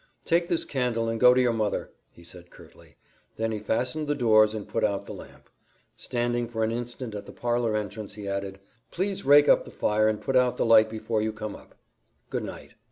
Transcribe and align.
"Take 0.25 0.47
this 0.47 0.65
candle 0.65 1.07
and 1.09 1.19
go 1.19 1.31
to 1.35 1.39
your 1.39 1.53
mother," 1.53 1.91
he 2.11 2.23
said 2.23 2.49
curtly. 2.49 2.95
Then 3.35 3.51
he 3.51 3.59
fastened 3.59 4.07
the 4.07 4.15
doors 4.15 4.55
and 4.55 4.67
put 4.67 4.83
out 4.83 5.05
the 5.05 5.13
lamp. 5.13 5.47
Standing 5.95 6.47
for 6.47 6.63
an 6.63 6.71
instant 6.71 7.13
at 7.13 7.27
the 7.27 7.31
parlor 7.31 7.75
entrance, 7.75 8.15
he 8.15 8.27
added, 8.27 8.59
"Please 8.89 9.25
rake 9.25 9.47
up 9.47 9.63
the 9.63 9.69
fire 9.69 10.09
and 10.09 10.19
put 10.19 10.35
out 10.35 10.57
the 10.57 10.65
light 10.65 10.89
before 10.89 11.21
you 11.21 11.31
come 11.31 11.55
up. 11.55 11.75
Good 12.31 12.43
night." 12.43 12.73